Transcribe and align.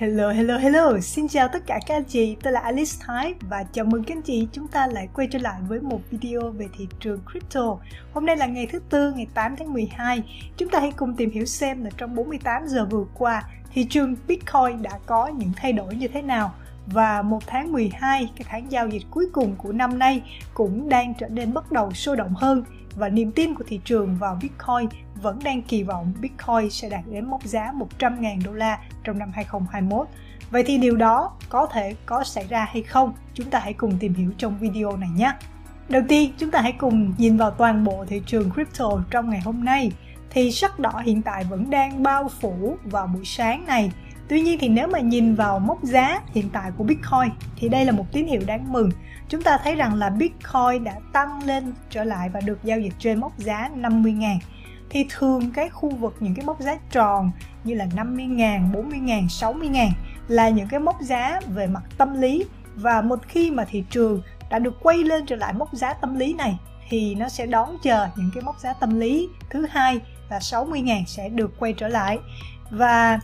Hello, 0.00 0.30
hello, 0.30 0.58
hello! 0.58 1.00
Xin 1.00 1.28
chào 1.28 1.48
tất 1.48 1.58
cả 1.66 1.80
các 1.86 1.94
anh 1.94 2.04
chị, 2.04 2.36
tôi 2.42 2.52
là 2.52 2.60
Alice 2.60 2.92
Thái 3.00 3.34
và 3.40 3.64
chào 3.72 3.84
mừng 3.84 4.04
các 4.04 4.16
anh 4.16 4.22
chị 4.22 4.48
chúng 4.52 4.68
ta 4.68 4.86
lại 4.86 5.08
quay 5.14 5.28
trở 5.30 5.38
lại 5.38 5.60
với 5.68 5.80
một 5.80 6.00
video 6.10 6.50
về 6.50 6.66
thị 6.78 6.88
trường 7.00 7.20
crypto. 7.30 7.78
Hôm 8.12 8.26
nay 8.26 8.36
là 8.36 8.46
ngày 8.46 8.66
thứ 8.72 8.78
Tư, 8.90 9.12
ngày 9.12 9.26
8 9.34 9.56
tháng 9.56 9.72
12. 9.72 10.22
Chúng 10.56 10.68
ta 10.68 10.80
hãy 10.80 10.92
cùng 10.96 11.14
tìm 11.16 11.30
hiểu 11.30 11.44
xem 11.44 11.84
là 11.84 11.90
trong 11.96 12.14
48 12.14 12.68
giờ 12.68 12.86
vừa 12.90 13.04
qua, 13.14 13.44
thị 13.72 13.86
trường 13.90 14.16
Bitcoin 14.28 14.82
đã 14.82 14.98
có 15.06 15.26
những 15.26 15.50
thay 15.56 15.72
đổi 15.72 15.94
như 15.94 16.08
thế 16.08 16.22
nào 16.22 16.54
và 16.92 17.22
một 17.22 17.46
tháng 17.46 17.72
12, 17.72 18.30
cái 18.36 18.46
tháng 18.50 18.72
giao 18.72 18.88
dịch 18.88 19.02
cuối 19.10 19.26
cùng 19.32 19.56
của 19.56 19.72
năm 19.72 19.98
nay 19.98 20.22
cũng 20.54 20.88
đang 20.88 21.14
trở 21.14 21.28
nên 21.28 21.54
bắt 21.54 21.72
đầu 21.72 21.92
sôi 21.92 22.16
động 22.16 22.34
hơn 22.34 22.64
và 22.96 23.08
niềm 23.08 23.32
tin 23.32 23.54
của 23.54 23.64
thị 23.66 23.80
trường 23.84 24.16
vào 24.16 24.38
Bitcoin 24.42 25.00
vẫn 25.22 25.38
đang 25.44 25.62
kỳ 25.62 25.82
vọng 25.82 26.12
Bitcoin 26.20 26.70
sẽ 26.70 26.88
đạt 26.88 27.04
đến 27.10 27.24
mốc 27.30 27.44
giá 27.44 27.72
100.000 27.98 28.44
đô 28.44 28.52
la 28.52 28.78
trong 29.04 29.18
năm 29.18 29.30
2021. 29.34 30.08
Vậy 30.50 30.64
thì 30.66 30.78
điều 30.78 30.96
đó 30.96 31.32
có 31.48 31.66
thể 31.66 31.94
có 32.06 32.24
xảy 32.24 32.46
ra 32.48 32.64
hay 32.64 32.82
không? 32.82 33.12
Chúng 33.34 33.50
ta 33.50 33.58
hãy 33.58 33.72
cùng 33.72 33.98
tìm 33.98 34.14
hiểu 34.14 34.30
trong 34.38 34.58
video 34.58 34.96
này 34.96 35.08
nhé. 35.16 35.32
Đầu 35.88 36.02
tiên, 36.08 36.32
chúng 36.38 36.50
ta 36.50 36.60
hãy 36.60 36.72
cùng 36.72 37.14
nhìn 37.18 37.36
vào 37.36 37.50
toàn 37.50 37.84
bộ 37.84 38.04
thị 38.08 38.22
trường 38.26 38.50
crypto 38.50 38.88
trong 39.10 39.30
ngày 39.30 39.40
hôm 39.40 39.64
nay. 39.64 39.92
Thì 40.30 40.52
sắc 40.52 40.78
đỏ 40.78 41.02
hiện 41.04 41.22
tại 41.22 41.44
vẫn 41.44 41.70
đang 41.70 42.02
bao 42.02 42.28
phủ 42.40 42.76
vào 42.84 43.06
buổi 43.06 43.24
sáng 43.24 43.66
này. 43.66 43.92
Tuy 44.30 44.40
nhiên 44.40 44.58
thì 44.60 44.68
nếu 44.68 44.88
mà 44.88 45.00
nhìn 45.00 45.34
vào 45.34 45.58
mốc 45.58 45.84
giá 45.84 46.20
hiện 46.34 46.48
tại 46.52 46.70
của 46.78 46.84
Bitcoin 46.84 47.30
thì 47.56 47.68
đây 47.68 47.84
là 47.84 47.92
một 47.92 48.04
tín 48.12 48.26
hiệu 48.26 48.40
đáng 48.46 48.72
mừng. 48.72 48.90
Chúng 49.28 49.42
ta 49.42 49.58
thấy 49.64 49.74
rằng 49.74 49.94
là 49.94 50.10
Bitcoin 50.10 50.84
đã 50.84 50.94
tăng 51.12 51.44
lên 51.44 51.72
trở 51.90 52.04
lại 52.04 52.28
và 52.28 52.40
được 52.40 52.58
giao 52.64 52.80
dịch 52.80 52.92
trên 52.98 53.20
mốc 53.20 53.38
giá 53.38 53.70
50.000 53.76 54.38
thì 54.90 55.06
thường 55.10 55.50
cái 55.54 55.68
khu 55.68 55.90
vực 55.90 56.16
những 56.20 56.34
cái 56.34 56.44
mốc 56.44 56.60
giá 56.60 56.78
tròn 56.90 57.30
như 57.64 57.74
là 57.74 57.86
50.000, 57.96 58.72
40.000, 58.72 59.26
60.000 59.26 59.90
là 60.28 60.48
những 60.48 60.68
cái 60.68 60.80
mốc 60.80 61.00
giá 61.00 61.40
về 61.54 61.66
mặt 61.66 61.82
tâm 61.98 62.20
lý. 62.20 62.44
Và 62.74 63.00
một 63.00 63.20
khi 63.28 63.50
mà 63.50 63.64
thị 63.64 63.84
trường 63.90 64.22
đã 64.50 64.58
được 64.58 64.82
quay 64.82 64.98
lên 64.98 65.26
trở 65.26 65.36
lại 65.36 65.52
mốc 65.52 65.74
giá 65.74 65.92
tâm 65.92 66.18
lý 66.18 66.34
này 66.34 66.58
thì 66.88 67.14
nó 67.14 67.28
sẽ 67.28 67.46
đón 67.46 67.76
chờ 67.82 68.08
những 68.16 68.30
cái 68.34 68.42
mốc 68.42 68.58
giá 68.58 68.72
tâm 68.72 69.00
lý 69.00 69.28
thứ 69.50 69.66
hai 69.70 70.00
là 70.30 70.38
60.000 70.38 71.04
sẽ 71.06 71.28
được 71.28 71.60
quay 71.60 71.72
trở 71.72 71.88
lại. 71.88 72.18
Và 72.70 73.20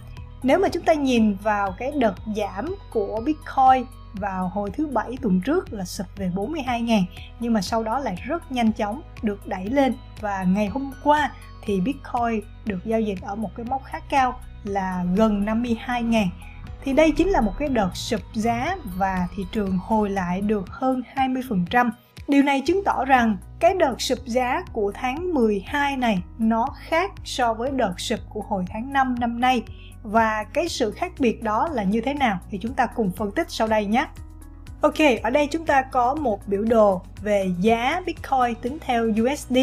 nếu 0.46 0.58
mà 0.58 0.68
chúng 0.68 0.82
ta 0.82 0.92
nhìn 0.92 1.34
vào 1.42 1.74
cái 1.78 1.92
đợt 1.96 2.14
giảm 2.36 2.74
của 2.90 3.20
Bitcoin 3.24 3.84
vào 4.12 4.48
hồi 4.48 4.70
thứ 4.70 4.86
bảy 4.86 5.16
tuần 5.22 5.40
trước 5.40 5.72
là 5.72 5.84
sụp 5.84 6.06
về 6.16 6.30
42.000 6.34 7.02
nhưng 7.40 7.52
mà 7.52 7.62
sau 7.62 7.82
đó 7.82 7.98
lại 7.98 8.22
rất 8.26 8.52
nhanh 8.52 8.72
chóng 8.72 9.02
được 9.22 9.46
đẩy 9.46 9.66
lên. 9.66 9.94
Và 10.20 10.42
ngày 10.42 10.66
hôm 10.66 10.92
qua 11.04 11.32
thì 11.62 11.80
Bitcoin 11.80 12.40
được 12.64 12.84
giao 12.84 13.00
dịch 13.00 13.18
ở 13.22 13.34
một 13.34 13.50
cái 13.56 13.66
mốc 13.66 13.84
khá 13.84 14.00
cao 14.10 14.40
là 14.64 15.04
gần 15.14 15.44
52.000 15.44 16.26
thì 16.84 16.92
đây 16.92 17.12
chính 17.16 17.28
là 17.28 17.40
một 17.40 17.52
cái 17.58 17.68
đợt 17.68 17.90
sụp 17.96 18.20
giá 18.34 18.76
và 18.96 19.28
thị 19.36 19.46
trường 19.52 19.78
hồi 19.78 20.10
lại 20.10 20.40
được 20.40 20.68
hơn 20.70 21.02
20%. 21.14 21.90
Điều 22.28 22.42
này 22.42 22.60
chứng 22.60 22.84
tỏ 22.84 23.04
rằng 23.04 23.36
cái 23.60 23.74
đợt 23.74 24.00
sụp 24.00 24.18
giá 24.24 24.62
của 24.72 24.92
tháng 24.94 25.34
12 25.34 25.96
này 25.96 26.22
nó 26.38 26.66
khác 26.88 27.12
so 27.24 27.54
với 27.54 27.70
đợt 27.70 28.00
sụp 28.00 28.20
của 28.28 28.42
hồi 28.48 28.64
tháng 28.68 28.92
5 28.92 29.14
năm 29.18 29.40
nay 29.40 29.62
và 30.06 30.44
cái 30.52 30.68
sự 30.68 30.90
khác 30.90 31.12
biệt 31.18 31.42
đó 31.42 31.68
là 31.72 31.82
như 31.82 32.00
thế 32.00 32.14
nào 32.14 32.38
thì 32.50 32.58
chúng 32.62 32.74
ta 32.74 32.86
cùng 32.86 33.12
phân 33.12 33.30
tích 33.30 33.46
sau 33.50 33.68
đây 33.68 33.86
nhé. 33.86 34.06
Ok, 34.80 34.94
ở 35.22 35.30
đây 35.30 35.48
chúng 35.50 35.66
ta 35.66 35.82
có 35.82 36.14
một 36.14 36.48
biểu 36.48 36.62
đồ 36.62 37.02
về 37.22 37.50
giá 37.60 38.02
Bitcoin 38.06 38.54
tính 38.62 38.78
theo 38.80 39.08
USD 39.08 39.56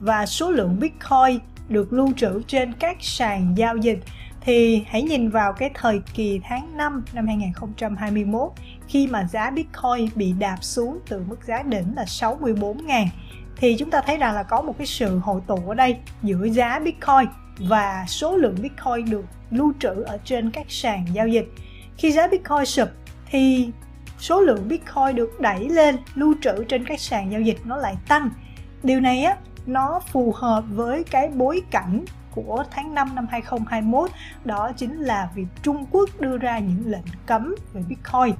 và 0.00 0.26
số 0.26 0.50
lượng 0.50 0.80
Bitcoin 0.80 1.38
được 1.68 1.92
lưu 1.92 2.12
trữ 2.16 2.42
trên 2.46 2.72
các 2.72 2.96
sàn 3.00 3.54
giao 3.56 3.76
dịch 3.76 3.98
thì 4.40 4.84
hãy 4.86 5.02
nhìn 5.02 5.30
vào 5.30 5.52
cái 5.52 5.70
thời 5.74 6.00
kỳ 6.14 6.40
tháng 6.44 6.76
5 6.76 7.04
năm 7.12 7.26
2021 7.26 8.52
khi 8.88 9.06
mà 9.06 9.28
giá 9.32 9.50
Bitcoin 9.50 10.08
bị 10.14 10.32
đạp 10.38 10.56
xuống 10.60 10.98
từ 11.08 11.22
mức 11.28 11.44
giá 11.46 11.62
đỉnh 11.62 11.96
là 11.96 12.04
64.000 12.04 13.06
thì 13.56 13.76
chúng 13.78 13.90
ta 13.90 14.00
thấy 14.00 14.16
rằng 14.16 14.34
là 14.34 14.42
có 14.42 14.62
một 14.62 14.74
cái 14.78 14.86
sự 14.86 15.18
hội 15.18 15.40
tụ 15.46 15.56
ở 15.68 15.74
đây 15.74 15.96
giữa 16.22 16.44
giá 16.44 16.78
Bitcoin 16.78 17.28
và 17.58 18.04
số 18.08 18.36
lượng 18.36 18.56
Bitcoin 18.62 19.10
được 19.10 19.24
lưu 19.50 19.72
trữ 19.78 20.02
ở 20.02 20.18
trên 20.24 20.50
các 20.50 20.66
sàn 20.68 21.06
giao 21.12 21.28
dịch. 21.28 21.48
Khi 21.98 22.12
giá 22.12 22.26
Bitcoin 22.26 22.64
sụp 22.64 22.88
thì 23.26 23.70
số 24.18 24.40
lượng 24.40 24.68
Bitcoin 24.68 25.16
được 25.16 25.40
đẩy 25.40 25.68
lên 25.68 25.96
lưu 26.14 26.34
trữ 26.42 26.64
trên 26.64 26.84
các 26.84 27.00
sàn 27.00 27.32
giao 27.32 27.40
dịch 27.40 27.58
nó 27.64 27.76
lại 27.76 27.96
tăng. 28.08 28.30
Điều 28.82 29.00
này 29.00 29.22
á, 29.22 29.36
nó 29.66 30.00
phù 30.12 30.32
hợp 30.36 30.64
với 30.70 31.04
cái 31.04 31.28
bối 31.28 31.62
cảnh 31.70 32.04
của 32.30 32.64
tháng 32.70 32.94
5 32.94 33.14
năm 33.14 33.26
2021 33.30 34.10
đó 34.44 34.72
chính 34.76 35.00
là 35.00 35.28
việc 35.34 35.46
Trung 35.62 35.86
Quốc 35.90 36.10
đưa 36.20 36.38
ra 36.38 36.58
những 36.58 36.82
lệnh 36.86 37.04
cấm 37.26 37.54
về 37.72 37.82
Bitcoin. 37.88 38.34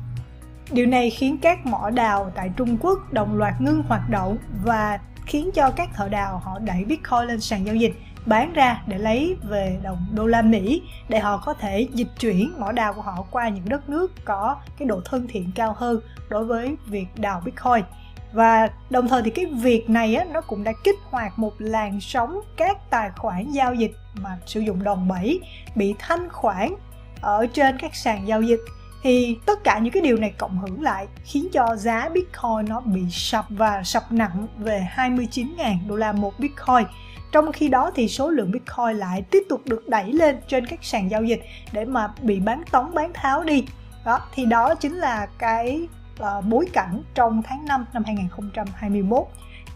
Điều 0.71 0.87
này 0.87 1.11
khiến 1.11 1.39
các 1.43 1.67
mỏ 1.67 1.91
đào 1.91 2.31
tại 2.35 2.51
Trung 2.57 2.77
Quốc 2.81 3.13
đồng 3.13 3.37
loạt 3.37 3.55
ngưng 3.61 3.83
hoạt 3.83 4.11
động 4.11 4.39
và 4.65 4.99
khiến 5.27 5.51
cho 5.55 5.71
các 5.71 5.89
thợ 5.95 6.09
đào 6.09 6.39
họ 6.39 6.59
đẩy 6.59 6.85
Bitcoin 6.85 7.29
lên 7.29 7.41
sàn 7.41 7.67
giao 7.67 7.75
dịch 7.75 7.93
bán 8.27 8.53
ra 8.53 8.83
để 8.87 8.99
lấy 8.99 9.37
về 9.43 9.79
đồng 9.83 10.07
đô 10.13 10.27
la 10.27 10.43
Mỹ 10.43 10.83
để 11.09 11.19
họ 11.19 11.37
có 11.37 11.55
thể 11.55 11.89
dịch 11.93 12.09
chuyển 12.21 12.53
mỏ 12.59 12.73
đào 12.73 12.93
của 12.93 13.03
họ 13.03 13.27
qua 13.31 13.49
những 13.49 13.69
đất 13.69 13.89
nước 13.89 14.13
có 14.25 14.57
cái 14.79 14.89
độ 14.89 15.01
thân 15.05 15.27
thiện 15.29 15.51
cao 15.55 15.75
hơn 15.77 16.01
đối 16.29 16.45
với 16.45 16.77
việc 16.87 17.07
đào 17.17 17.43
Bitcoin. 17.45 17.85
Và 18.33 18.69
đồng 18.91 19.09
thời 19.09 19.23
thì 19.23 19.31
cái 19.31 19.47
việc 19.47 19.91
này 19.91 20.15
á, 20.15 20.25
nó 20.33 20.41
cũng 20.41 20.65
đã 20.65 20.73
kích 20.85 20.99
hoạt 21.11 21.39
một 21.39 21.53
làn 21.59 22.01
sóng 22.01 22.41
các 22.57 22.91
tài 22.91 23.11
khoản 23.17 23.51
giao 23.51 23.75
dịch 23.75 23.93
mà 24.23 24.39
sử 24.47 24.61
dụng 24.61 24.85
đòn 24.85 25.09
bẩy 25.09 25.41
bị 25.75 25.95
thanh 25.99 26.29
khoản 26.29 26.75
ở 27.21 27.47
trên 27.47 27.79
các 27.79 27.95
sàn 27.95 28.29
giao 28.29 28.43
dịch 28.43 28.61
thì 29.07 29.39
tất 29.47 29.65
cả 29.65 29.79
những 29.79 29.93
cái 29.93 30.03
điều 30.03 30.17
này 30.17 30.35
cộng 30.39 30.59
hưởng 30.59 30.83
lại 30.83 31.07
khiến 31.25 31.49
cho 31.53 31.77
giá 31.77 32.09
Bitcoin 32.09 32.69
nó 32.69 32.81
bị 32.81 33.01
sập 33.11 33.45
và 33.49 33.83
sập 33.85 34.13
nặng 34.13 34.47
về 34.59 34.89
29.000 34.97 35.89
đô 35.89 35.97
la 35.97 36.13
một 36.13 36.41
Bitcoin. 36.41 36.87
Trong 37.33 37.53
khi 37.53 37.69
đó 37.69 37.91
thì 37.95 38.09
số 38.09 38.31
lượng 38.31 38.51
Bitcoin 38.53 38.97
lại 38.97 39.23
tiếp 39.23 39.43
tục 39.49 39.61
được 39.65 39.89
đẩy 39.89 40.13
lên 40.13 40.37
trên 40.49 40.67
các 40.67 40.79
sàn 40.83 41.11
giao 41.11 41.23
dịch 41.23 41.43
để 41.73 41.85
mà 41.85 42.09
bị 42.23 42.41
bán 42.41 42.63
tống 42.71 42.95
bán 42.95 43.13
tháo 43.15 43.45
đi. 43.45 43.65
Đó, 44.05 44.21
thì 44.35 44.45
đó 44.45 44.75
chính 44.75 44.95
là 44.95 45.27
cái 45.39 45.89
uh, 46.23 46.45
bối 46.45 46.67
cảnh 46.73 47.03
trong 47.15 47.43
tháng 47.43 47.65
5 47.65 47.85
năm 47.93 48.03
2021. 48.07 49.27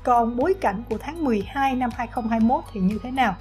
Còn 0.02 0.36
bối 0.36 0.54
cảnh 0.60 0.82
của 0.90 0.98
tháng 0.98 1.24
12 1.24 1.74
năm 1.74 1.90
2021 1.96 2.64
thì 2.72 2.80
như 2.80 2.98
thế 3.02 3.10
nào? 3.10 3.36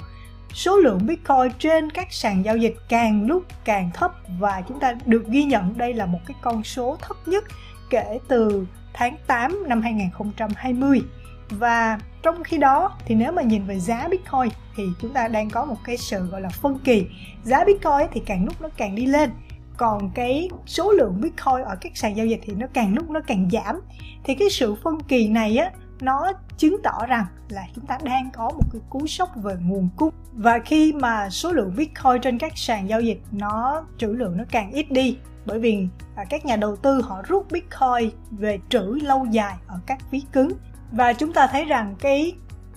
Số 0.53 0.77
lượng 0.77 0.99
Bitcoin 1.05 1.51
trên 1.59 1.89
các 1.89 2.07
sàn 2.13 2.45
giao 2.45 2.57
dịch 2.57 2.75
càng 2.89 3.27
lúc 3.27 3.43
càng 3.65 3.89
thấp 3.93 4.11
và 4.39 4.61
chúng 4.67 4.79
ta 4.79 4.93
được 5.05 5.27
ghi 5.27 5.43
nhận 5.43 5.77
đây 5.77 5.93
là 5.93 6.05
một 6.05 6.19
cái 6.25 6.37
con 6.41 6.63
số 6.63 6.97
thấp 7.01 7.17
nhất 7.25 7.43
kể 7.89 8.19
từ 8.27 8.67
tháng 8.93 9.15
8 9.27 9.63
năm 9.67 9.81
2020 9.81 11.01
và 11.49 11.99
trong 12.23 12.43
khi 12.43 12.57
đó, 12.57 12.97
thì 13.05 13.15
nếu 13.15 13.31
mà 13.31 13.41
nhìn 13.41 13.65
về 13.65 13.79
giá 13.79 14.07
Bitcoin, 14.11 14.49
thì 14.75 14.83
chúng 15.01 15.13
ta 15.13 15.27
đang 15.27 15.49
có 15.49 15.65
một 15.65 15.77
cái 15.83 15.97
sự 15.97 16.25
gọi 16.25 16.41
là 16.41 16.49
phân 16.49 16.79
kỳ. 16.83 17.05
Giá 17.43 17.63
Bitcoin 17.65 18.07
thì 18.11 18.21
càng 18.25 18.45
lúc 18.45 18.61
nó 18.61 18.69
càng 18.77 18.95
đi 18.95 19.05
lên, 19.05 19.29
còn 19.77 20.11
cái 20.15 20.49
số 20.65 20.91
lượng 20.91 21.21
bitcoin 21.21 21.63
ở 21.65 21.75
các 21.81 21.97
sàn 21.97 22.17
giao 22.17 22.25
dịch 22.25 22.39
thì 22.43 22.53
nó 22.53 22.67
càng 22.73 22.95
lúc 22.95 23.09
nó 23.09 23.19
càng 23.27 23.49
giảm. 23.51 23.81
Thì 24.23 24.35
cái 24.35 24.49
sự 24.49 24.75
phân 24.83 24.99
kỳ 25.07 25.27
này 25.27 25.57
á 25.57 25.71
nó 26.01 26.31
chứng 26.57 26.77
tỏ 26.83 27.05
rằng 27.07 27.25
là 27.49 27.63
chúng 27.75 27.85
ta 27.85 27.97
đang 28.03 28.29
có 28.33 28.49
một 28.49 28.63
cái 28.73 28.81
cú 28.89 29.07
sốc 29.07 29.29
về 29.35 29.55
nguồn 29.61 29.89
cung. 29.97 30.13
Và 30.33 30.59
khi 30.65 30.93
mà 30.93 31.29
số 31.29 31.51
lượng 31.51 31.73
bitcoin 31.77 32.21
trên 32.21 32.37
các 32.37 32.51
sàn 32.55 32.89
giao 32.89 33.01
dịch 33.01 33.21
nó, 33.31 33.85
trữ 33.97 34.07
lượng 34.07 34.37
nó 34.37 34.43
càng 34.51 34.71
ít 34.71 34.91
đi, 34.91 35.17
bởi 35.45 35.59
vì 35.59 35.87
à, 36.15 36.23
các 36.29 36.45
nhà 36.45 36.55
đầu 36.55 36.75
tư 36.75 37.01
họ 37.01 37.21
rút 37.27 37.51
bitcoin 37.51 38.09
về 38.31 38.59
trữ 38.69 38.99
lâu 39.01 39.25
dài 39.31 39.55
ở 39.67 39.79
các 39.85 40.11
ví 40.11 40.21
cứng. 40.31 40.51
Và 40.91 41.13
chúng 41.13 41.33
ta 41.33 41.47
thấy 41.47 41.65
rằng 41.65 41.95
cái 41.99 42.33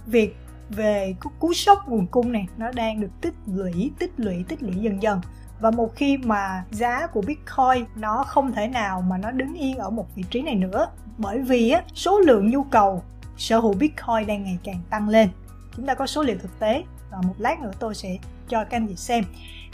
việc 0.06 0.37
về 0.69 1.15
cú 1.39 1.53
sốc 1.53 1.89
nguồn 1.89 2.06
cung 2.06 2.33
này 2.33 2.47
nó 2.56 2.71
đang 2.72 3.00
được 3.00 3.21
tích 3.21 3.34
lũy 3.47 3.91
tích 3.99 4.12
lũy 4.16 4.44
tích 4.49 4.62
lũy 4.62 4.75
dần 4.75 5.03
dần 5.03 5.21
và 5.62 5.70
một 5.70 5.96
khi 5.96 6.16
mà 6.16 6.64
giá 6.70 7.06
của 7.06 7.22
bitcoin 7.22 7.84
nó 7.97 8.24
không 8.26 8.53
thể 8.53 8.68
nào 8.68 9.00
mà 9.00 9.18
nó 9.18 9.30
đứng 9.30 9.54
yên 9.54 9.78
ở 9.78 9.91
một 9.91 10.06
vị 10.14 10.24
trí 10.30 10.42
này 10.42 10.54
nữa 10.54 10.88
bởi 11.18 11.38
vì 11.38 11.70
á, 11.70 11.82
số 11.94 12.18
lượng 12.18 12.50
nhu 12.50 12.62
cầu 12.62 13.03
sở 13.36 13.59
hữu 13.59 13.72
bitcoin 13.72 14.26
đang 14.26 14.44
ngày 14.44 14.59
càng 14.64 14.80
tăng 14.91 15.09
lên. 15.09 15.28
Chúng 15.76 15.86
ta 15.86 15.94
có 15.94 16.06
số 16.06 16.22
liệu 16.22 16.36
thực 16.42 16.59
tế 16.59 16.84
và 17.10 17.18
một 17.26 17.34
lát 17.38 17.60
nữa 17.60 17.70
tôi 17.78 17.94
sẽ 17.94 18.16
cho 18.48 18.64
các 18.64 18.76
anh 18.76 18.86
chị 18.86 18.97
xem. 18.97 19.24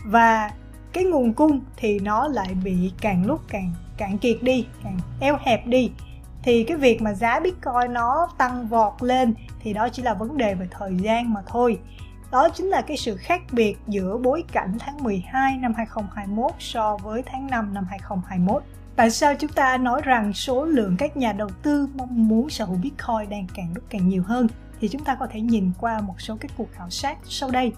Và 0.04 0.50
cái 0.92 1.04
nguồn 1.04 1.32
cung 1.32 1.60
thì 1.76 1.98
nó 1.98 2.28
lại 2.28 2.54
bị 2.64 2.92
càng 3.00 3.26
lúc 3.26 3.40
càng 3.48 3.72
cạn 3.96 4.18
kiệt 4.18 4.36
đi 4.42 4.66
càng 4.84 4.98
eo 5.20 5.36
hẹp 5.40 5.66
đi. 5.66 5.90
Thì 6.42 6.64
cái 6.64 6.76
việc 6.76 7.02
mà 7.02 7.14
giá 7.14 7.40
bitcoin 7.40 7.92
nó 7.92 8.28
tăng 8.38 8.68
vọt 8.68 8.92
lên 9.00 9.34
thì 9.60 9.72
đó 9.72 9.88
chỉ 9.88 10.02
là 10.02 10.14
vấn 10.14 10.36
đề 10.36 10.54
về 10.54 10.68
thời 10.70 10.96
gian 10.96 11.34
mà 11.34 11.40
thôi 11.46 11.78
đó 12.30 12.48
chính 12.48 12.66
là 12.66 12.82
cái 12.82 12.96
sự 12.96 13.16
khác 13.16 13.42
biệt 13.52 13.76
giữa 13.86 14.18
bối 14.22 14.44
cảnh 14.52 14.76
tháng 14.78 15.02
12 15.02 15.58
năm 15.58 15.74
2021 15.76 16.52
so 16.58 16.96
với 16.96 17.22
tháng 17.26 17.46
5 17.50 17.74
năm 17.74 17.86
2021. 17.90 18.62
Tại 18.96 19.10
sao 19.10 19.34
chúng 19.34 19.52
ta 19.52 19.76
nói 19.76 20.00
rằng 20.04 20.32
số 20.32 20.64
lượng 20.64 20.96
các 20.98 21.16
nhà 21.16 21.32
đầu 21.32 21.48
tư 21.62 21.88
mong 21.94 22.28
muốn 22.28 22.50
sở 22.50 22.64
hữu 22.64 22.76
Bitcoin 22.76 23.30
đang 23.30 23.46
càng 23.54 23.72
lúc 23.74 23.84
càng 23.90 24.08
nhiều 24.08 24.22
hơn? 24.26 24.46
Thì 24.80 24.88
chúng 24.88 25.04
ta 25.04 25.14
có 25.14 25.26
thể 25.30 25.40
nhìn 25.40 25.72
qua 25.80 26.00
một 26.00 26.20
số 26.20 26.36
các 26.40 26.50
cuộc 26.56 26.72
khảo 26.72 26.90
sát 26.90 27.18
sau 27.24 27.50
đây. 27.50 27.72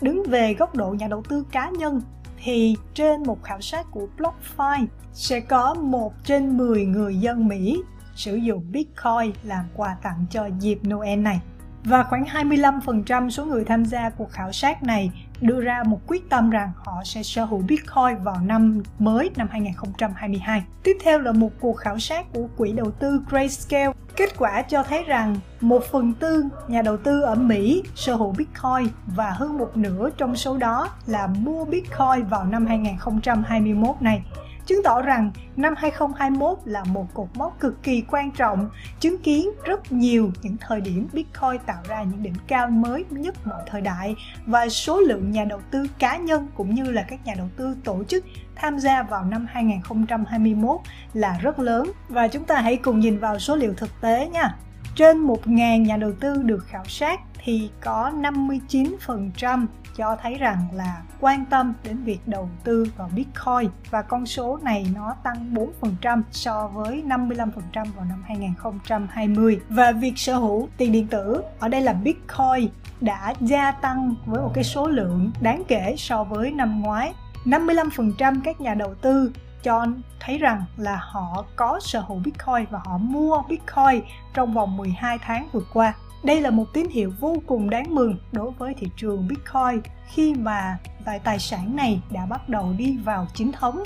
Đứng 0.00 0.22
về 0.28 0.54
góc 0.54 0.74
độ 0.74 0.90
nhà 0.98 1.08
đầu 1.08 1.22
tư 1.28 1.44
cá 1.52 1.70
nhân, 1.70 2.02
thì 2.44 2.76
trên 2.94 3.22
một 3.22 3.42
khảo 3.42 3.60
sát 3.60 3.86
của 3.90 4.08
BlockFi 4.18 4.86
sẽ 5.12 5.40
có 5.40 5.74
một 5.74 6.12
trên 6.24 6.56
10 6.56 6.86
người 6.86 7.16
dân 7.16 7.48
Mỹ 7.48 7.82
sử 8.14 8.36
dụng 8.36 8.72
Bitcoin 8.72 9.32
làm 9.42 9.64
quà 9.76 9.96
tặng 10.02 10.26
cho 10.30 10.46
dịp 10.60 10.78
Noel 10.88 11.18
này. 11.18 11.40
Và 11.84 12.02
khoảng 12.02 12.24
25% 12.24 13.30
số 13.30 13.44
người 13.44 13.64
tham 13.64 13.84
gia 13.84 14.10
cuộc 14.10 14.30
khảo 14.30 14.52
sát 14.52 14.82
này 14.82 15.10
đưa 15.40 15.60
ra 15.60 15.82
một 15.86 16.00
quyết 16.06 16.30
tâm 16.30 16.50
rằng 16.50 16.72
họ 16.76 17.02
sẽ 17.04 17.22
sở 17.22 17.44
hữu 17.44 17.58
Bitcoin 17.58 18.16
vào 18.22 18.36
năm 18.44 18.82
mới, 18.98 19.30
năm 19.36 19.48
2022. 19.50 20.64
Tiếp 20.82 20.96
theo 21.04 21.18
là 21.18 21.32
một 21.32 21.50
cuộc 21.60 21.76
khảo 21.76 21.98
sát 21.98 22.26
của 22.32 22.48
quỹ 22.56 22.72
đầu 22.72 22.90
tư 22.90 23.20
Grayscale. 23.30 23.92
Kết 24.16 24.38
quả 24.38 24.62
cho 24.62 24.82
thấy 24.82 25.04
rằng 25.04 25.36
một 25.60 25.84
phần 25.90 26.12
tư 26.12 26.44
nhà 26.68 26.82
đầu 26.82 26.96
tư 26.96 27.20
ở 27.20 27.34
Mỹ 27.34 27.82
sở 27.94 28.14
hữu 28.14 28.32
Bitcoin 28.32 28.88
và 29.06 29.30
hơn 29.30 29.58
một 29.58 29.76
nửa 29.76 30.10
trong 30.16 30.36
số 30.36 30.56
đó 30.56 30.88
là 31.06 31.26
mua 31.26 31.64
Bitcoin 31.64 32.24
vào 32.30 32.44
năm 32.44 32.66
2021 32.66 33.96
này 34.00 34.22
chứng 34.66 34.82
tỏ 34.82 35.02
rằng 35.02 35.30
năm 35.56 35.74
2021 35.76 36.58
là 36.64 36.84
một 36.84 37.06
cột 37.14 37.28
mốc 37.34 37.60
cực 37.60 37.82
kỳ 37.82 38.02
quan 38.10 38.30
trọng, 38.30 38.70
chứng 39.00 39.18
kiến 39.22 39.50
rất 39.64 39.92
nhiều 39.92 40.30
những 40.42 40.56
thời 40.60 40.80
điểm 40.80 41.08
Bitcoin 41.12 41.58
tạo 41.66 41.82
ra 41.88 42.02
những 42.02 42.22
đỉnh 42.22 42.34
cao 42.46 42.68
mới 42.68 43.04
nhất 43.10 43.46
mọi 43.46 43.62
thời 43.66 43.80
đại 43.80 44.16
và 44.46 44.68
số 44.68 45.00
lượng 45.00 45.30
nhà 45.30 45.44
đầu 45.44 45.60
tư 45.70 45.86
cá 45.98 46.16
nhân 46.16 46.48
cũng 46.54 46.74
như 46.74 46.90
là 46.90 47.04
các 47.08 47.26
nhà 47.26 47.34
đầu 47.36 47.48
tư 47.56 47.76
tổ 47.84 48.04
chức 48.04 48.24
tham 48.56 48.78
gia 48.78 49.02
vào 49.02 49.24
năm 49.24 49.46
2021 49.50 50.80
là 51.14 51.38
rất 51.42 51.58
lớn 51.58 51.92
và 52.08 52.28
chúng 52.28 52.44
ta 52.44 52.60
hãy 52.60 52.76
cùng 52.76 53.00
nhìn 53.00 53.18
vào 53.18 53.38
số 53.38 53.56
liệu 53.56 53.74
thực 53.74 54.00
tế 54.00 54.28
nha. 54.32 54.54
Trên 54.94 55.26
1.000 55.26 55.82
nhà 55.82 55.96
đầu 55.96 56.12
tư 56.20 56.42
được 56.42 56.66
khảo 56.66 56.84
sát 56.84 57.20
thì 57.44 57.70
có 57.80 58.12
59% 58.20 59.66
cho 59.96 60.16
thấy 60.22 60.34
rằng 60.34 60.58
là 60.72 61.02
quan 61.20 61.44
tâm 61.44 61.74
đến 61.84 62.04
việc 62.04 62.18
đầu 62.26 62.48
tư 62.64 62.86
vào 62.96 63.10
Bitcoin. 63.14 63.70
Và 63.90 64.02
con 64.02 64.26
số 64.26 64.58
này 64.62 64.86
nó 64.94 65.14
tăng 65.22 65.54
4% 65.80 66.22
so 66.30 66.68
với 66.68 67.02
55% 67.06 67.48
vào 67.74 68.04
năm 68.08 68.22
2020 68.26 69.60
và 69.68 69.92
việc 69.92 70.12
sở 70.16 70.36
hữu 70.36 70.68
tiền 70.76 70.92
điện 70.92 71.06
tử 71.06 71.42
ở 71.58 71.68
đây 71.68 71.80
là 71.80 71.92
Bitcoin 71.92 72.68
đã 73.00 73.34
gia 73.40 73.72
tăng 73.72 74.14
với 74.26 74.42
một 74.42 74.50
cái 74.54 74.64
số 74.64 74.88
lượng 74.88 75.30
đáng 75.40 75.62
kể 75.68 75.94
so 75.98 76.24
với 76.24 76.50
năm 76.50 76.80
ngoái. 76.80 77.12
55% 77.44 78.40
các 78.44 78.60
nhà 78.60 78.74
đầu 78.74 78.94
tư 78.94 79.32
cho 79.64 79.86
thấy 80.20 80.38
rằng 80.38 80.64
là 80.76 81.00
họ 81.02 81.44
có 81.56 81.80
sở 81.80 82.00
hữu 82.00 82.18
Bitcoin 82.18 82.66
và 82.70 82.80
họ 82.84 82.98
mua 82.98 83.42
Bitcoin 83.48 84.02
trong 84.34 84.54
vòng 84.54 84.76
12 84.76 85.18
tháng 85.18 85.48
vừa 85.52 85.64
qua. 85.72 85.94
Đây 86.24 86.40
là 86.40 86.50
một 86.50 86.64
tín 86.72 86.88
hiệu 86.88 87.12
vô 87.20 87.36
cùng 87.46 87.70
đáng 87.70 87.94
mừng 87.94 88.16
đối 88.32 88.50
với 88.50 88.74
thị 88.74 88.86
trường 88.96 89.28
Bitcoin 89.28 89.80
khi 90.06 90.34
mà 90.34 90.78
loại 91.06 91.18
tài 91.18 91.38
sản 91.38 91.76
này 91.76 92.00
đã 92.10 92.26
bắt 92.26 92.48
đầu 92.48 92.74
đi 92.78 92.96
vào 93.04 93.26
chính 93.34 93.52
thống 93.52 93.82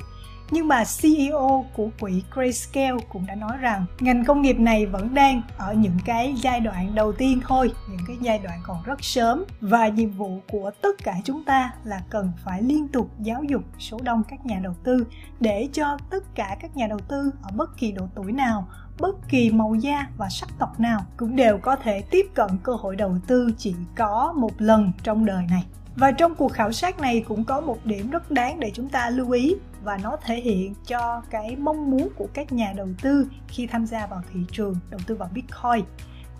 nhưng 0.51 0.69
mà 0.69 0.85
CEO 1.03 1.67
của 1.77 1.89
quỹ 2.01 2.23
Grayscale 2.35 2.97
cũng 3.09 3.27
đã 3.27 3.35
nói 3.35 3.57
rằng 3.61 3.87
ngành 4.01 4.25
công 4.25 4.43
nghiệp 4.43 4.59
này 4.59 4.87
vẫn 4.87 5.15
đang 5.15 5.43
ở 5.59 5.75
những 5.75 5.97
cái 6.05 6.35
giai 6.43 6.61
đoạn 6.61 6.95
đầu 6.95 7.13
tiên 7.13 7.41
thôi, 7.49 7.73
những 7.91 8.01
cái 8.07 8.17
giai 8.21 8.39
đoạn 8.39 8.61
còn 8.63 8.83
rất 8.85 9.05
sớm. 9.05 9.45
Và 9.61 9.89
nhiệm 9.89 10.11
vụ 10.11 10.41
của 10.51 10.71
tất 10.83 11.05
cả 11.05 11.15
chúng 11.25 11.45
ta 11.45 11.73
là 11.85 12.03
cần 12.11 12.33
phải 12.45 12.63
liên 12.63 12.89
tục 12.89 13.11
giáo 13.19 13.43
dục 13.43 13.63
số 13.79 13.99
đông 14.03 14.23
các 14.29 14.47
nhà 14.47 14.61
đầu 14.63 14.75
tư 14.85 15.07
để 15.41 15.69
cho 15.73 15.99
tất 16.11 16.35
cả 16.35 16.57
các 16.61 16.77
nhà 16.77 16.87
đầu 16.87 16.99
tư 17.09 17.31
ở 17.43 17.51
bất 17.57 17.77
kỳ 17.77 17.93
độ 17.93 18.09
tuổi 18.15 18.33
nào 18.33 18.69
bất 18.99 19.29
kỳ 19.29 19.51
màu 19.51 19.75
da 19.75 20.07
và 20.17 20.29
sắc 20.29 20.49
tộc 20.59 20.81
nào 20.81 21.01
cũng 21.17 21.37
đều 21.37 21.59
có 21.59 21.77
thể 21.77 22.03
tiếp 22.11 22.27
cận 22.35 22.49
cơ 22.63 22.73
hội 22.73 22.97
đầu 22.97 23.17
tư 23.27 23.51
chỉ 23.59 23.75
có 23.97 24.35
một 24.37 24.53
lần 24.59 24.93
trong 25.03 25.27
đời 25.27 25.45
này 25.51 25.65
và 25.99 26.13
trong 26.13 26.35
cuộc 26.35 26.53
khảo 26.53 26.73
sát 26.73 27.01
này 27.01 27.25
cũng 27.29 27.45
có 27.45 27.61
một 27.61 27.79
điểm 27.87 28.11
rất 28.11 28.31
đáng 28.31 28.61
để 28.61 28.71
chúng 28.75 28.89
ta 28.89 29.11
lưu 29.11 29.31
ý 29.31 29.55
và 29.85 29.99
nó 30.03 30.17
thể 30.25 30.37
hiện 30.37 30.75
cho 30.87 31.23
cái 31.31 31.57
mong 31.57 31.91
muốn 31.91 32.09
của 32.17 32.29
các 32.35 32.53
nhà 32.53 32.73
đầu 32.77 32.89
tư 33.03 33.29
khi 33.49 33.67
tham 33.67 33.87
gia 33.87 34.07
vào 34.07 34.23
thị 34.33 34.41
trường 34.53 34.77
đầu 34.91 35.01
tư 35.07 35.15
vào 35.15 35.29
Bitcoin. 35.35 35.85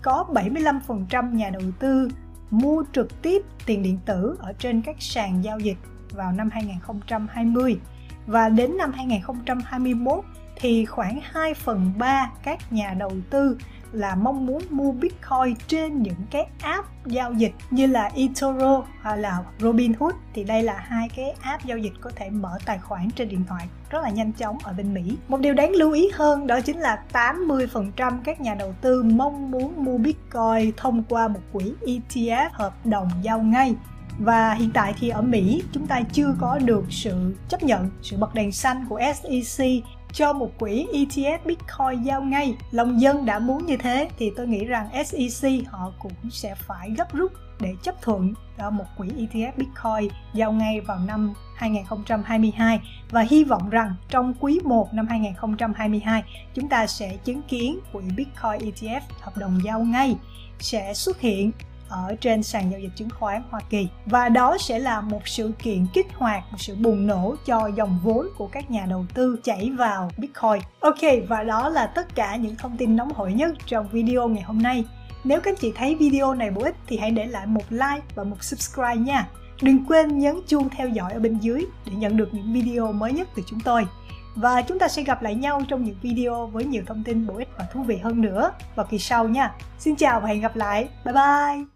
Có 0.01 0.25
75% 0.29 1.35
nhà 1.35 1.49
đầu 1.49 1.63
tư 1.79 2.09
mua 2.49 2.83
trực 2.93 3.21
tiếp 3.21 3.41
tiền 3.65 3.83
điện 3.83 3.99
tử 4.05 4.37
ở 4.39 4.53
trên 4.53 4.81
các 4.81 4.95
sàn 4.99 5.43
giao 5.43 5.59
dịch 5.59 5.77
vào 6.11 6.31
năm 6.31 6.49
2020 6.49 7.79
và 8.27 8.49
đến 8.49 8.77
năm 8.77 8.91
2021 8.91 10.23
thì 10.59 10.85
khoảng 10.85 11.19
2 11.23 11.53
phần 11.53 11.91
3 11.97 12.31
các 12.43 12.73
nhà 12.73 12.93
đầu 12.99 13.11
tư 13.29 13.57
là 13.91 14.15
mong 14.15 14.45
muốn 14.45 14.61
mua 14.69 14.91
Bitcoin 14.91 15.55
trên 15.67 16.03
những 16.03 16.25
cái 16.31 16.47
app 16.61 16.87
giao 17.05 17.33
dịch 17.33 17.53
như 17.71 17.87
là 17.87 18.11
eToro 18.15 18.83
hoặc 19.01 19.15
là 19.15 19.37
Robinhood 19.59 20.13
thì 20.33 20.43
đây 20.43 20.63
là 20.63 20.77
hai 20.77 21.09
cái 21.15 21.35
app 21.41 21.65
giao 21.65 21.77
dịch 21.77 21.93
có 22.01 22.11
thể 22.15 22.29
mở 22.29 22.57
tài 22.65 22.79
khoản 22.79 23.09
trên 23.15 23.29
điện 23.29 23.43
thoại 23.47 23.67
rất 23.89 24.03
là 24.03 24.09
nhanh 24.09 24.31
chóng 24.31 24.57
ở 24.63 24.73
bên 24.73 24.93
Mỹ. 24.93 25.17
Một 25.27 25.39
điều 25.39 25.53
đáng 25.53 25.71
lưu 25.71 25.91
ý 25.91 26.09
hơn 26.13 26.47
đó 26.47 26.61
chính 26.61 26.79
là 26.79 27.03
80% 27.13 28.19
các 28.23 28.41
nhà 28.41 28.55
đầu 28.55 28.73
tư 28.81 29.03
mong 29.03 29.51
muốn 29.51 29.85
mua 29.85 29.97
Bitcoin 29.97 30.71
thông 30.77 31.03
qua 31.03 31.27
một 31.27 31.41
quỹ 31.53 31.73
ETF 31.81 32.49
hợp 32.53 32.85
đồng 32.85 33.09
giao 33.21 33.39
ngay 33.39 33.75
và 34.19 34.53
hiện 34.53 34.71
tại 34.73 34.93
thì 34.99 35.09
ở 35.09 35.21
Mỹ, 35.21 35.63
chúng 35.71 35.87
ta 35.87 36.01
chưa 36.13 36.35
có 36.39 36.57
được 36.57 36.83
sự 36.89 37.35
chấp 37.49 37.63
nhận, 37.63 37.89
sự 38.01 38.17
bật 38.17 38.33
đèn 38.33 38.51
xanh 38.51 38.85
của 38.89 38.99
SEC 39.15 39.67
cho 40.13 40.33
một 40.33 40.51
quỹ 40.59 40.87
ETF 40.93 41.37
Bitcoin 41.45 42.03
giao 42.03 42.21
ngay. 42.21 42.55
Lòng 42.71 43.01
dân 43.01 43.25
đã 43.25 43.39
muốn 43.39 43.65
như 43.65 43.77
thế 43.77 44.09
thì 44.17 44.31
tôi 44.35 44.47
nghĩ 44.47 44.65
rằng 44.65 45.05
SEC 45.05 45.51
họ 45.67 45.91
cũng 45.99 46.13
sẽ 46.31 46.55
phải 46.55 46.91
gấp 46.97 47.13
rút 47.13 47.31
để 47.59 47.75
chấp 47.83 48.01
thuận 48.01 48.33
cho 48.57 48.69
một 48.69 48.85
quỹ 48.97 49.07
ETF 49.07 49.51
Bitcoin 49.57 50.11
giao 50.33 50.51
ngay 50.51 50.81
vào 50.81 50.99
năm 50.99 51.33
2022 51.55 52.79
và 53.09 53.21
hy 53.29 53.43
vọng 53.43 53.69
rằng 53.69 53.95
trong 54.09 54.33
quý 54.39 54.59
1 54.63 54.93
năm 54.93 55.07
2022 55.07 56.23
chúng 56.53 56.69
ta 56.69 56.87
sẽ 56.87 57.17
chứng 57.23 57.41
kiến 57.41 57.79
quỹ 57.93 58.03
Bitcoin 58.17 58.71
ETF 58.71 59.01
hợp 59.21 59.37
đồng 59.37 59.59
giao 59.63 59.79
ngay 59.79 60.15
sẽ 60.59 60.93
xuất 60.93 61.19
hiện 61.19 61.51
ở 61.89 62.15
trên 62.21 62.43
sàn 62.43 62.71
giao 62.71 62.79
dịch 62.79 62.91
chứng 62.95 63.09
khoán 63.19 63.43
Hoa 63.49 63.61
Kỳ 63.69 63.87
và 64.05 64.29
đó 64.29 64.57
sẽ 64.59 64.79
là 64.79 65.01
một 65.01 65.27
sự 65.27 65.51
kiện 65.59 65.87
kích 65.93 66.07
hoạt, 66.13 66.43
một 66.51 66.57
sự 66.59 66.75
bùng 66.75 67.07
nổ 67.07 67.35
cho 67.45 67.69
dòng 67.75 67.99
vốn 68.03 68.27
của 68.37 68.47
các 68.47 68.71
nhà 68.71 68.85
đầu 68.89 69.05
tư 69.13 69.39
chảy 69.43 69.69
vào 69.77 70.11
Bitcoin. 70.17 70.61
Ok, 70.79 71.27
và 71.27 71.43
đó 71.43 71.69
là 71.69 71.87
tất 71.87 72.15
cả 72.15 72.35
những 72.35 72.55
thông 72.55 72.77
tin 72.77 72.95
nóng 72.95 73.13
hổi 73.13 73.33
nhất 73.33 73.55
trong 73.65 73.87
video 73.91 74.27
ngày 74.27 74.43
hôm 74.43 74.61
nay. 74.61 74.85
Nếu 75.23 75.41
các 75.41 75.59
chị 75.59 75.73
thấy 75.75 75.95
video 75.95 76.33
này 76.33 76.51
bổ 76.51 76.61
ích 76.61 76.75
thì 76.87 76.97
hãy 76.97 77.11
để 77.11 77.25
lại 77.25 77.45
một 77.47 77.63
like 77.69 78.01
và 78.15 78.23
một 78.23 78.43
subscribe 78.43 78.95
nha. 78.95 79.27
Đừng 79.61 79.85
quên 79.85 80.19
nhấn 80.19 80.35
chuông 80.47 80.69
theo 80.69 80.89
dõi 80.89 81.13
ở 81.13 81.19
bên 81.19 81.37
dưới 81.37 81.65
để 81.85 81.93
nhận 81.95 82.17
được 82.17 82.29
những 82.31 82.53
video 82.53 82.91
mới 82.91 83.13
nhất 83.13 83.27
từ 83.35 83.43
chúng 83.47 83.59
tôi. 83.59 83.87
Và 84.35 84.61
chúng 84.61 84.79
ta 84.79 84.87
sẽ 84.87 85.03
gặp 85.03 85.21
lại 85.21 85.35
nhau 85.35 85.61
trong 85.67 85.83
những 85.83 85.95
video 86.01 86.47
với 86.47 86.65
nhiều 86.65 86.83
thông 86.85 87.03
tin 87.03 87.27
bổ 87.27 87.37
ích 87.37 87.49
và 87.57 87.65
thú 87.73 87.83
vị 87.83 87.97
hơn 87.97 88.21
nữa 88.21 88.51
vào 88.75 88.85
kỳ 88.89 88.99
sau 88.99 89.27
nha. 89.27 89.53
Xin 89.79 89.95
chào 89.95 90.19
và 90.19 90.27
hẹn 90.27 90.41
gặp 90.41 90.55
lại. 90.55 90.89
Bye 91.05 91.13
bye! 91.13 91.69